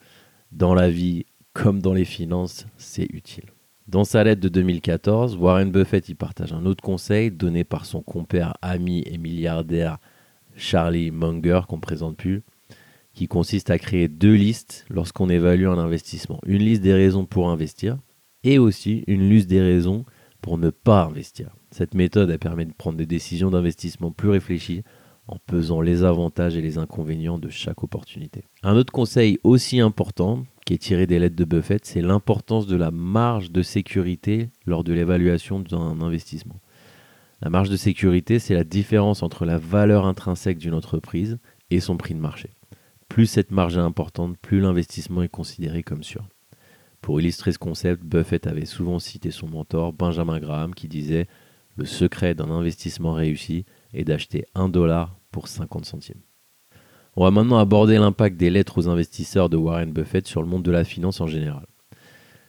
Dans 0.51 0.73
la 0.73 0.89
vie 0.89 1.25
comme 1.53 1.81
dans 1.81 1.93
les 1.93 2.05
finances, 2.05 2.65
c'est 2.77 3.07
utile. 3.11 3.51
Dans 3.87 4.05
sa 4.05 4.23
lettre 4.23 4.39
de 4.39 4.47
2014, 4.47 5.35
Warren 5.35 5.69
Buffett 5.69 6.07
y 6.07 6.15
partage 6.15 6.53
un 6.53 6.65
autre 6.65 6.81
conseil 6.81 7.29
donné 7.29 7.65
par 7.65 7.85
son 7.85 8.01
compère, 8.01 8.53
ami 8.61 9.03
et 9.05 9.17
milliardaire 9.17 9.97
Charlie 10.55 11.11
Munger, 11.11 11.61
qu'on 11.67 11.75
ne 11.75 11.81
présente 11.81 12.15
plus, 12.15 12.41
qui 13.13 13.27
consiste 13.27 13.69
à 13.69 13.77
créer 13.77 14.07
deux 14.07 14.35
listes 14.35 14.85
lorsqu'on 14.89 15.29
évalue 15.29 15.67
un 15.67 15.77
investissement. 15.77 16.39
Une 16.45 16.59
liste 16.59 16.81
des 16.81 16.93
raisons 16.93 17.25
pour 17.25 17.49
investir 17.49 17.97
et 18.45 18.59
aussi 18.59 19.03
une 19.07 19.29
liste 19.29 19.49
des 19.49 19.61
raisons 19.61 20.05
pour 20.41 20.57
ne 20.57 20.69
pas 20.69 21.03
investir. 21.03 21.49
Cette 21.71 21.95
méthode 21.95 22.29
elle 22.29 22.39
permet 22.39 22.65
de 22.65 22.73
prendre 22.73 22.97
des 22.97 23.05
décisions 23.05 23.51
d'investissement 23.51 24.11
plus 24.11 24.29
réfléchies 24.29 24.83
en 25.27 25.37
pesant 25.45 25.81
les 25.81 26.03
avantages 26.03 26.57
et 26.57 26.61
les 26.61 26.77
inconvénients 26.77 27.37
de 27.37 27.49
chaque 27.49 27.83
opportunité. 27.83 28.43
Un 28.63 28.75
autre 28.75 28.91
conseil 28.91 29.39
aussi 29.43 29.79
important 29.79 30.45
qui 30.65 30.73
est 30.73 30.77
tiré 30.77 31.07
des 31.07 31.19
lettres 31.19 31.35
de 31.35 31.45
Buffett, 31.45 31.85
c'est 31.85 32.01
l'importance 32.01 32.67
de 32.67 32.75
la 32.75 32.91
marge 32.91 33.51
de 33.51 33.61
sécurité 33.61 34.49
lors 34.65 34.83
de 34.83 34.93
l'évaluation 34.93 35.59
d'un 35.59 36.01
investissement. 36.01 36.59
La 37.41 37.49
marge 37.49 37.69
de 37.69 37.77
sécurité, 37.77 38.39
c'est 38.39 38.53
la 38.53 38.63
différence 38.63 39.23
entre 39.23 39.45
la 39.45 39.57
valeur 39.57 40.05
intrinsèque 40.05 40.59
d'une 40.59 40.75
entreprise 40.75 41.39
et 41.71 41.79
son 41.79 41.97
prix 41.97 42.13
de 42.13 42.19
marché. 42.19 42.51
Plus 43.09 43.25
cette 43.25 43.51
marge 43.51 43.77
est 43.77 43.81
importante, 43.81 44.37
plus 44.37 44.61
l'investissement 44.61 45.23
est 45.23 45.29
considéré 45.29 45.81
comme 45.81 46.03
sûr. 46.03 46.27
Pour 47.01 47.19
illustrer 47.19 47.51
ce 47.51 47.57
concept, 47.57 48.03
Buffett 48.03 48.45
avait 48.45 48.65
souvent 48.65 48.99
cité 48.99 49.31
son 49.31 49.47
mentor 49.47 49.91
Benjamin 49.91 50.39
Graham 50.39 50.75
qui 50.75 50.87
disait 50.87 51.27
Le 51.75 51.85
secret 51.85 52.35
d'un 52.35 52.51
investissement 52.51 53.13
réussi 53.13 53.65
est 53.93 54.03
d'acheter 54.03 54.45
un 54.55 54.69
dollar 54.69 55.17
pour 55.31 55.47
50 55.47 55.85
centimes. 55.85 56.21
On 57.15 57.23
va 57.23 57.31
maintenant 57.31 57.57
aborder 57.57 57.97
l'impact 57.97 58.37
des 58.37 58.49
lettres 58.49 58.77
aux 58.77 58.87
investisseurs 58.87 59.49
de 59.49 59.57
Warren 59.57 59.91
Buffett 59.91 60.27
sur 60.27 60.41
le 60.41 60.47
monde 60.47 60.63
de 60.63 60.71
la 60.71 60.85
finance 60.85 61.19
en 61.19 61.27
général. 61.27 61.65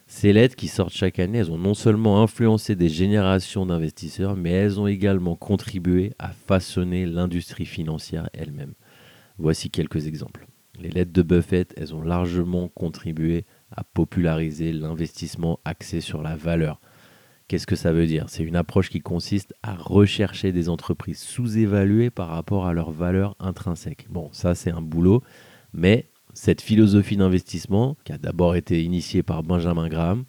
Ces 0.06 0.32
lettres 0.32 0.56
qui 0.56 0.68
sortent 0.68 0.92
chaque 0.92 1.18
année, 1.18 1.38
elles 1.38 1.50
ont 1.50 1.58
non 1.58 1.74
seulement 1.74 2.22
influencé 2.22 2.76
des 2.76 2.88
générations 2.88 3.66
d'investisseurs, 3.66 4.36
mais 4.36 4.50
elles 4.50 4.78
ont 4.78 4.86
également 4.86 5.36
contribué 5.36 6.12
à 6.18 6.28
façonner 6.28 7.06
l'industrie 7.06 7.64
financière 7.64 8.28
elle-même. 8.34 8.74
Voici 9.38 9.70
quelques 9.70 10.06
exemples. 10.06 10.46
Les 10.78 10.90
lettres 10.90 11.12
de 11.12 11.22
Buffett, 11.22 11.74
elles 11.76 11.94
ont 11.94 12.02
largement 12.02 12.68
contribué 12.68 13.46
à 13.74 13.84
populariser 13.84 14.72
l'investissement 14.72 15.60
axé 15.64 16.00
sur 16.00 16.22
la 16.22 16.36
valeur. 16.36 16.80
Qu'est-ce 17.52 17.66
que 17.66 17.76
ça 17.76 17.92
veut 17.92 18.06
dire? 18.06 18.30
C'est 18.30 18.44
une 18.44 18.56
approche 18.56 18.88
qui 18.88 19.00
consiste 19.02 19.54
à 19.62 19.74
rechercher 19.74 20.52
des 20.52 20.70
entreprises 20.70 21.18
sous-évaluées 21.18 22.08
par 22.08 22.28
rapport 22.28 22.64
à 22.64 22.72
leur 22.72 22.90
valeur 22.90 23.36
intrinsèque. 23.38 24.06
Bon, 24.08 24.30
ça 24.32 24.54
c'est 24.54 24.70
un 24.70 24.80
boulot, 24.80 25.22
mais 25.74 26.08
cette 26.32 26.62
philosophie 26.62 27.18
d'investissement, 27.18 27.98
qui 28.04 28.12
a 28.14 28.16
d'abord 28.16 28.56
été 28.56 28.82
initiée 28.82 29.22
par 29.22 29.42
Benjamin 29.42 29.88
Graham, 29.88 30.24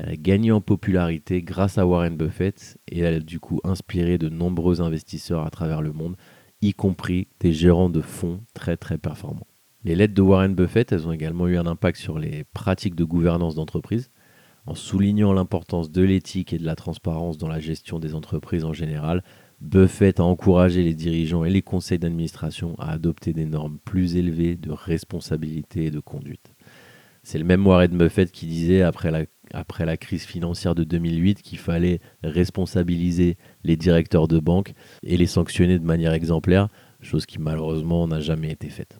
a 0.00 0.16
gagné 0.16 0.50
en 0.50 0.60
popularité 0.60 1.42
grâce 1.42 1.78
à 1.78 1.86
Warren 1.86 2.16
Buffett 2.16 2.76
et 2.88 2.98
elle 2.98 3.14
a 3.14 3.20
du 3.20 3.38
coup 3.38 3.60
inspiré 3.62 4.18
de 4.18 4.28
nombreux 4.28 4.80
investisseurs 4.80 5.46
à 5.46 5.50
travers 5.50 5.80
le 5.80 5.92
monde, 5.92 6.16
y 6.60 6.74
compris 6.74 7.28
des 7.38 7.52
gérants 7.52 7.88
de 7.88 8.00
fonds 8.00 8.40
très 8.52 8.76
très 8.76 8.98
performants. 8.98 9.46
Les 9.84 9.94
lettres 9.94 10.14
de 10.14 10.22
Warren 10.22 10.56
Buffett, 10.56 10.90
elles 10.90 11.06
ont 11.06 11.12
également 11.12 11.46
eu 11.46 11.56
un 11.56 11.66
impact 11.66 12.00
sur 12.00 12.18
les 12.18 12.42
pratiques 12.52 12.96
de 12.96 13.04
gouvernance 13.04 13.54
d'entreprise, 13.54 14.10
en 14.66 14.74
soulignant 14.74 15.32
l'importance 15.32 15.90
de 15.90 16.02
l'éthique 16.02 16.52
et 16.52 16.58
de 16.58 16.64
la 16.64 16.76
transparence 16.76 17.38
dans 17.38 17.48
la 17.48 17.60
gestion 17.60 17.98
des 17.98 18.14
entreprises 18.14 18.64
en 18.64 18.72
général. 18.72 19.22
Buffett 19.60 20.20
a 20.20 20.24
encouragé 20.24 20.82
les 20.82 20.94
dirigeants 20.94 21.44
et 21.44 21.50
les 21.50 21.62
conseils 21.62 21.98
d'administration 21.98 22.74
à 22.78 22.90
adopter 22.90 23.32
des 23.32 23.46
normes 23.46 23.78
plus 23.84 24.16
élevées 24.16 24.56
de 24.56 24.70
responsabilité 24.70 25.86
et 25.86 25.90
de 25.90 26.00
conduite. 26.00 26.52
C'est 27.22 27.38
le 27.38 27.44
même 27.44 27.66
Warren 27.66 27.96
Buffett 27.96 28.30
qui 28.30 28.46
disait 28.46 28.82
après 28.82 29.10
la, 29.10 29.24
après 29.54 29.86
la 29.86 29.96
crise 29.96 30.24
financière 30.24 30.74
de 30.74 30.84
2008 30.84 31.40
qu'il 31.40 31.58
fallait 31.58 32.00
responsabiliser 32.22 33.38
les 33.62 33.76
directeurs 33.76 34.28
de 34.28 34.38
banque 34.38 34.74
et 35.02 35.16
les 35.16 35.26
sanctionner 35.26 35.78
de 35.78 35.84
manière 35.84 36.12
exemplaire, 36.12 36.68
chose 37.00 37.24
qui 37.24 37.38
malheureusement 37.38 38.06
n'a 38.06 38.20
jamais 38.20 38.50
été 38.50 38.68
faite. 38.68 38.98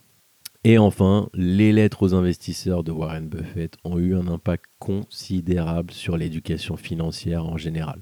Et 0.67 0.79
enfin, 0.79 1.29
les 1.35 1.73
lettres 1.73 2.03
aux 2.03 2.15
investisseurs 2.15 2.85
de 2.85 2.91
Warren 2.91 3.29
Buffett 3.29 3.77
ont 3.85 3.99
eu 3.99 4.17
un 4.17 4.29
impact 4.29 4.65
considérable 4.79 5.91
sur 5.91 6.17
l'éducation 6.17 6.79
financière 6.79 7.45
en 7.45 7.59
général. 7.59 8.01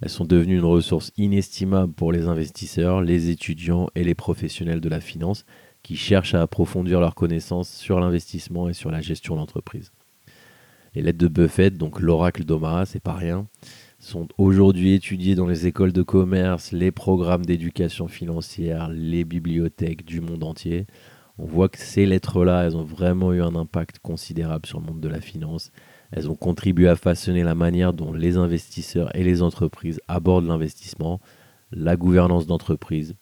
Elles 0.00 0.08
sont 0.08 0.24
devenues 0.24 0.58
une 0.58 0.64
ressource 0.64 1.10
inestimable 1.16 1.92
pour 1.92 2.12
les 2.12 2.28
investisseurs, 2.28 3.02
les 3.02 3.30
étudiants 3.30 3.88
et 3.96 4.04
les 4.04 4.14
professionnels 4.14 4.80
de 4.80 4.88
la 4.88 5.00
finance 5.00 5.44
qui 5.82 5.96
cherchent 5.96 6.34
à 6.34 6.42
approfondir 6.42 7.00
leurs 7.00 7.16
connaissances 7.16 7.68
sur 7.68 7.98
l'investissement 7.98 8.68
et 8.68 8.74
sur 8.74 8.92
la 8.92 9.00
gestion 9.00 9.34
d'entreprise. 9.34 9.90
Les 10.94 11.02
lettres 11.02 11.18
de 11.18 11.26
Buffett, 11.26 11.76
donc 11.76 11.98
l'oracle 11.98 12.44
d'Omaha, 12.44 12.86
c'est 12.86 13.02
pas 13.02 13.14
rien, 13.14 13.48
sont 13.98 14.28
aujourd'hui 14.38 14.94
étudiées 14.94 15.34
dans 15.34 15.48
les 15.48 15.66
écoles 15.66 15.92
de 15.92 16.02
commerce, 16.02 16.70
les 16.70 16.92
programmes 16.92 17.44
d'éducation 17.44 18.06
financière, 18.06 18.88
les 18.88 19.24
bibliothèques 19.24 20.04
du 20.04 20.20
monde 20.20 20.44
entier 20.44 20.86
on 21.38 21.46
voit 21.46 21.68
que 21.68 21.78
ces 21.78 22.04
lettres-là, 22.04 22.64
elles 22.64 22.76
ont 22.76 22.84
vraiment 22.84 23.32
eu 23.32 23.40
un 23.42 23.54
impact 23.54 24.00
considérable 24.00 24.66
sur 24.66 24.80
le 24.80 24.86
monde 24.86 25.00
de 25.00 25.08
la 25.08 25.20
finance. 25.20 25.70
Elles 26.10 26.28
ont 26.28 26.34
contribué 26.34 26.88
à 26.88 26.96
façonner 26.96 27.44
la 27.44 27.54
manière 27.54 27.92
dont 27.92 28.12
les 28.12 28.36
investisseurs 28.36 29.14
et 29.14 29.22
les 29.22 29.40
entreprises 29.40 30.00
abordent 30.08 30.48
l'investissement, 30.48 31.20
la 31.70 31.96
gouvernance 31.96 32.46
d'entreprise 32.46 33.14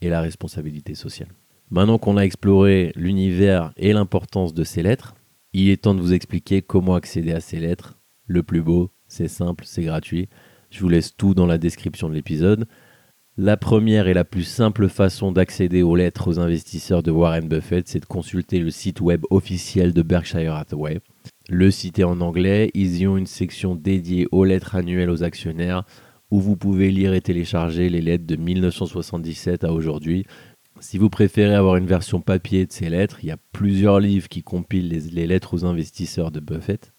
et 0.00 0.08
la 0.08 0.20
responsabilité 0.20 0.94
sociale. 0.94 1.30
Maintenant 1.70 1.98
qu'on 1.98 2.16
a 2.16 2.22
exploré 2.22 2.92
l'univers 2.94 3.72
et 3.76 3.92
l'importance 3.92 4.54
de 4.54 4.62
ces 4.62 4.82
lettres, 4.82 5.14
il 5.52 5.70
est 5.70 5.82
temps 5.82 5.94
de 5.94 6.00
vous 6.00 6.12
expliquer 6.12 6.62
comment 6.62 6.94
accéder 6.94 7.32
à 7.32 7.40
ces 7.40 7.58
lettres. 7.58 7.98
Le 8.26 8.42
plus 8.42 8.62
beau, 8.62 8.90
c'est 9.08 9.28
simple, 9.28 9.64
c'est 9.66 9.82
gratuit. 9.82 10.28
Je 10.70 10.80
vous 10.80 10.88
laisse 10.88 11.16
tout 11.16 11.34
dans 11.34 11.46
la 11.46 11.58
description 11.58 12.08
de 12.08 12.14
l'épisode. 12.14 12.66
La 13.36 13.56
première 13.56 14.06
et 14.06 14.14
la 14.14 14.22
plus 14.22 14.44
simple 14.44 14.88
façon 14.88 15.32
d'accéder 15.32 15.82
aux 15.82 15.96
lettres 15.96 16.28
aux 16.28 16.38
investisseurs 16.38 17.02
de 17.02 17.10
Warren 17.10 17.48
Buffett, 17.48 17.88
c'est 17.88 17.98
de 17.98 18.06
consulter 18.06 18.60
le 18.60 18.70
site 18.70 19.00
web 19.00 19.24
officiel 19.28 19.92
de 19.92 20.02
Berkshire 20.02 20.54
Hathaway. 20.54 21.00
Le 21.48 21.72
site 21.72 21.98
est 21.98 22.04
en 22.04 22.20
anglais, 22.20 22.70
ils 22.74 22.98
y 22.98 23.08
ont 23.08 23.16
une 23.16 23.26
section 23.26 23.74
dédiée 23.74 24.28
aux 24.30 24.44
lettres 24.44 24.76
annuelles 24.76 25.10
aux 25.10 25.24
actionnaires 25.24 25.82
où 26.30 26.40
vous 26.40 26.54
pouvez 26.54 26.92
lire 26.92 27.12
et 27.12 27.20
télécharger 27.20 27.88
les 27.88 28.00
lettres 28.00 28.24
de 28.24 28.36
1977 28.36 29.64
à 29.64 29.72
aujourd'hui. 29.72 30.26
Si 30.78 30.96
vous 30.96 31.10
préférez 31.10 31.56
avoir 31.56 31.74
une 31.74 31.86
version 31.86 32.20
papier 32.20 32.66
de 32.66 32.72
ces 32.72 32.88
lettres, 32.88 33.18
il 33.24 33.30
y 33.30 33.32
a 33.32 33.38
plusieurs 33.50 33.98
livres 33.98 34.28
qui 34.28 34.44
compilent 34.44 34.88
les, 34.88 35.00
les 35.10 35.26
lettres 35.26 35.54
aux 35.54 35.64
investisseurs 35.64 36.30
de 36.30 36.38
Buffett. 36.38 36.92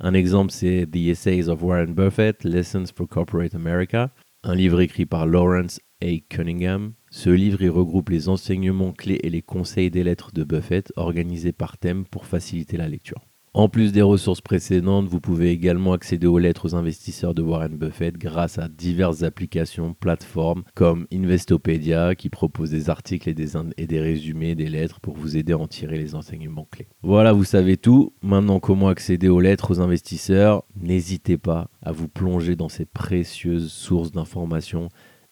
Un 0.00 0.12
exemple, 0.12 0.52
c'est 0.52 0.86
The 0.86 0.96
Essays 0.96 1.48
of 1.48 1.62
Warren 1.62 1.94
Buffett, 1.94 2.44
Lessons 2.44 2.84
for 2.94 3.08
Corporate 3.08 3.54
America 3.54 4.10
un 4.48 4.54
livre 4.54 4.80
écrit 4.80 5.06
par 5.06 5.26
Lawrence 5.26 5.80
A. 6.00 6.18
Cunningham. 6.28 6.92
Ce 7.10 7.30
livre 7.30 7.62
y 7.62 7.68
regroupe 7.68 8.10
les 8.10 8.28
enseignements 8.28 8.92
clés 8.92 9.18
et 9.24 9.28
les 9.28 9.42
conseils 9.42 9.90
des 9.90 10.04
lettres 10.04 10.30
de 10.32 10.44
Buffett 10.44 10.92
organisés 10.94 11.50
par 11.50 11.78
thème 11.78 12.04
pour 12.04 12.26
faciliter 12.26 12.76
la 12.76 12.88
lecture. 12.88 13.26
En 13.56 13.70
plus 13.70 13.90
des 13.90 14.02
ressources 14.02 14.42
précédentes, 14.42 15.08
vous 15.08 15.18
pouvez 15.18 15.50
également 15.50 15.94
accéder 15.94 16.26
aux 16.26 16.36
lettres 16.36 16.66
aux 16.66 16.74
investisseurs 16.74 17.32
de 17.32 17.40
Warren 17.40 17.74
Buffett 17.74 18.18
grâce 18.18 18.58
à 18.58 18.68
diverses 18.68 19.22
applications, 19.22 19.94
plateformes 19.94 20.62
comme 20.74 21.06
Investopedia 21.10 22.14
qui 22.16 22.28
propose 22.28 22.68
des 22.68 22.90
articles 22.90 23.30
et 23.30 23.32
des, 23.32 23.52
et 23.78 23.86
des 23.86 23.98
résumés 23.98 24.54
des 24.54 24.68
lettres 24.68 25.00
pour 25.00 25.16
vous 25.16 25.38
aider 25.38 25.54
à 25.54 25.58
en 25.58 25.68
tirer 25.68 25.96
les 25.96 26.14
enseignements 26.14 26.68
clés. 26.70 26.88
Voilà, 27.02 27.32
vous 27.32 27.44
savez 27.44 27.78
tout. 27.78 28.12
Maintenant, 28.20 28.60
comment 28.60 28.88
accéder 28.88 29.30
aux 29.30 29.40
lettres 29.40 29.70
aux 29.70 29.80
investisseurs? 29.80 30.64
N'hésitez 30.78 31.38
pas 31.38 31.70
à 31.80 31.92
vous 31.92 32.08
plonger 32.08 32.56
dans 32.56 32.68
ces 32.68 32.84
précieuses 32.84 33.72
sources 33.72 34.12
d'informations 34.12 34.90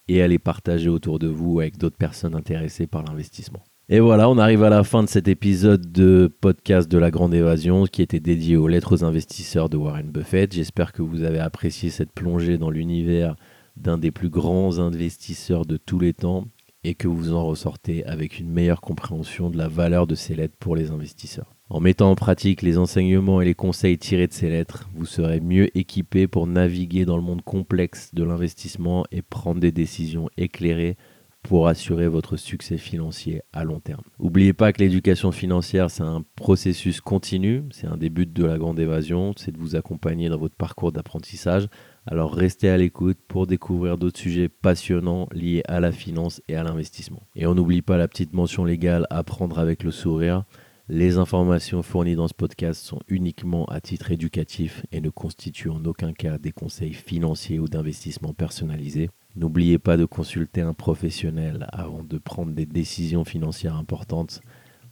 et 0.08 0.22
à 0.22 0.28
les 0.28 0.38
partager 0.38 0.88
autour 0.88 1.18
de 1.18 1.28
vous 1.28 1.60
avec 1.60 1.76
d'autres 1.76 1.98
personnes 1.98 2.34
intéressées 2.34 2.86
par 2.86 3.02
l'investissement. 3.02 3.62
Et 3.90 4.00
voilà, 4.00 4.30
on 4.30 4.38
arrive 4.38 4.62
à 4.62 4.70
la 4.70 4.82
fin 4.82 5.02
de 5.02 5.10
cet 5.10 5.28
épisode 5.28 5.92
de 5.92 6.34
podcast 6.40 6.90
de 6.90 6.96
la 6.96 7.10
Grande 7.10 7.34
Évasion 7.34 7.84
qui 7.84 8.00
était 8.00 8.18
dédié 8.18 8.56
aux 8.56 8.66
lettres 8.66 8.96
aux 8.96 9.04
investisseurs 9.04 9.68
de 9.68 9.76
Warren 9.76 10.10
Buffett. 10.10 10.54
J'espère 10.54 10.92
que 10.92 11.02
vous 11.02 11.22
avez 11.22 11.38
apprécié 11.38 11.90
cette 11.90 12.10
plongée 12.10 12.56
dans 12.56 12.70
l'univers 12.70 13.36
d'un 13.76 13.98
des 13.98 14.10
plus 14.10 14.30
grands 14.30 14.78
investisseurs 14.78 15.66
de 15.66 15.76
tous 15.76 15.98
les 15.98 16.14
temps 16.14 16.46
et 16.82 16.94
que 16.94 17.08
vous 17.08 17.34
en 17.34 17.44
ressortez 17.44 18.06
avec 18.06 18.38
une 18.38 18.48
meilleure 18.48 18.80
compréhension 18.80 19.50
de 19.50 19.58
la 19.58 19.68
valeur 19.68 20.06
de 20.06 20.14
ces 20.14 20.34
lettres 20.34 20.56
pour 20.58 20.76
les 20.76 20.90
investisseurs. 20.90 21.54
En 21.68 21.80
mettant 21.80 22.10
en 22.10 22.14
pratique 22.14 22.62
les 22.62 22.78
enseignements 22.78 23.42
et 23.42 23.44
les 23.44 23.54
conseils 23.54 23.98
tirés 23.98 24.28
de 24.28 24.32
ces 24.32 24.48
lettres, 24.48 24.88
vous 24.94 25.04
serez 25.04 25.40
mieux 25.40 25.76
équipé 25.76 26.26
pour 26.26 26.46
naviguer 26.46 27.04
dans 27.04 27.18
le 27.18 27.22
monde 27.22 27.42
complexe 27.42 28.14
de 28.14 28.24
l'investissement 28.24 29.04
et 29.12 29.20
prendre 29.20 29.60
des 29.60 29.72
décisions 29.72 30.30
éclairées 30.38 30.96
pour 31.44 31.68
assurer 31.68 32.08
votre 32.08 32.36
succès 32.36 32.78
financier 32.78 33.42
à 33.52 33.64
long 33.64 33.78
terme. 33.78 34.02
N'oubliez 34.18 34.54
pas 34.54 34.72
que 34.72 34.82
l'éducation 34.82 35.30
financière, 35.30 35.90
c'est 35.90 36.02
un 36.02 36.24
processus 36.36 37.02
continu, 37.02 37.64
c'est 37.70 37.86
un 37.86 37.98
des 37.98 38.08
buts 38.08 38.26
de 38.26 38.44
la 38.44 38.56
grande 38.56 38.80
évasion, 38.80 39.34
c'est 39.36 39.52
de 39.52 39.58
vous 39.58 39.76
accompagner 39.76 40.30
dans 40.30 40.38
votre 40.38 40.56
parcours 40.56 40.90
d'apprentissage. 40.90 41.68
Alors 42.06 42.34
restez 42.34 42.70
à 42.70 42.78
l'écoute 42.78 43.18
pour 43.28 43.46
découvrir 43.46 43.98
d'autres 43.98 44.18
sujets 44.18 44.48
passionnants 44.48 45.28
liés 45.32 45.62
à 45.68 45.80
la 45.80 45.92
finance 45.92 46.40
et 46.48 46.56
à 46.56 46.64
l'investissement. 46.64 47.22
Et 47.36 47.46
on 47.46 47.54
n'oublie 47.54 47.82
pas 47.82 47.98
la 47.98 48.08
petite 48.08 48.32
mention 48.32 48.64
légale 48.64 49.06
à 49.10 49.22
prendre 49.22 49.58
avec 49.58 49.82
le 49.82 49.90
sourire. 49.90 50.44
Les 50.88 51.18
informations 51.18 51.82
fournies 51.82 52.16
dans 52.16 52.28
ce 52.28 52.34
podcast 52.34 52.82
sont 52.82 53.00
uniquement 53.08 53.66
à 53.66 53.82
titre 53.82 54.10
éducatif 54.10 54.84
et 54.92 55.02
ne 55.02 55.10
constituent 55.10 55.70
en 55.70 55.84
aucun 55.84 56.14
cas 56.14 56.38
des 56.38 56.52
conseils 56.52 56.94
financiers 56.94 57.58
ou 57.58 57.68
d'investissement 57.68 58.32
personnalisés. 58.32 59.10
N'oubliez 59.36 59.78
pas 59.78 59.96
de 59.96 60.04
consulter 60.04 60.60
un 60.60 60.74
professionnel 60.74 61.66
avant 61.72 62.04
de 62.04 62.18
prendre 62.18 62.52
des 62.52 62.66
décisions 62.66 63.24
financières 63.24 63.76
importantes. 63.76 64.40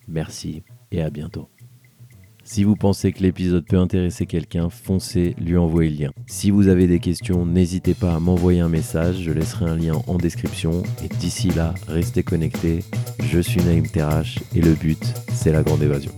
Merci 0.09 0.65
et 0.91 1.01
à 1.03 1.11
bientôt. 1.11 1.49
Si 2.45 2.65
vous 2.65 2.75
pensez 2.75 3.13
que 3.13 3.23
l'épisode 3.23 3.65
peut 3.65 3.79
intéresser 3.79 4.27
quelqu'un, 4.27 4.69
foncez 4.69 5.37
lui 5.39 5.57
envoyer 5.57 5.91
le 5.91 5.97
lien. 5.97 6.11
Si 6.27 6.51
vous 6.51 6.67
avez 6.67 6.89
des 6.89 6.99
questions, 6.99 7.47
n'hésitez 7.47 7.95
pas 7.95 8.17
à 8.17 8.19
m'envoyer 8.19 8.59
un 8.59 8.69
message, 8.69 9.21
je 9.21 9.31
laisserai 9.31 9.67
un 9.67 9.77
lien 9.77 10.03
en 10.09 10.19
description. 10.19 10.83
Et 11.05 11.09
d'ici 11.09 11.51
là, 11.51 11.73
restez 11.87 12.25
connectés. 12.25 12.81
Je 13.21 13.39
suis 13.39 13.63
Naïm 13.63 13.87
Terrache 13.87 14.41
et 14.57 14.61
le 14.61 14.75
but, 14.75 15.03
c'est 15.33 15.53
la 15.53 15.63
grande 15.63 15.83
évasion. 15.83 16.13